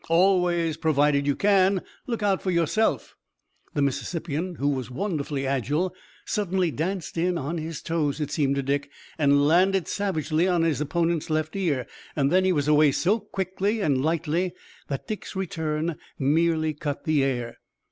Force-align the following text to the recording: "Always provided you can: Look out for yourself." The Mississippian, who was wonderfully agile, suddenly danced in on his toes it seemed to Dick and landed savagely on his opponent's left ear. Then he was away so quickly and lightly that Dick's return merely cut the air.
"Always 0.09 0.77
provided 0.77 1.27
you 1.27 1.35
can: 1.35 1.83
Look 2.07 2.23
out 2.23 2.41
for 2.41 2.49
yourself." 2.49 3.13
The 3.75 3.83
Mississippian, 3.83 4.55
who 4.55 4.69
was 4.69 4.89
wonderfully 4.89 5.45
agile, 5.45 5.93
suddenly 6.25 6.71
danced 6.71 7.19
in 7.19 7.37
on 7.37 7.59
his 7.59 7.83
toes 7.83 8.19
it 8.19 8.31
seemed 8.31 8.55
to 8.55 8.63
Dick 8.63 8.89
and 9.19 9.45
landed 9.47 9.87
savagely 9.87 10.47
on 10.47 10.63
his 10.63 10.81
opponent's 10.81 11.29
left 11.29 11.55
ear. 11.55 11.85
Then 12.15 12.45
he 12.45 12.51
was 12.51 12.67
away 12.67 12.91
so 12.93 13.19
quickly 13.19 13.79
and 13.79 14.03
lightly 14.03 14.55
that 14.87 15.05
Dick's 15.05 15.35
return 15.35 15.97
merely 16.17 16.73
cut 16.73 17.03
the 17.03 17.23
air. 17.23 17.57